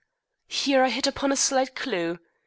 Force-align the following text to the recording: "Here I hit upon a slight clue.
"Here 0.47 0.81
I 0.83 0.89
hit 0.89 1.05
upon 1.05 1.31
a 1.31 1.35
slight 1.35 1.75
clue. 1.75 2.17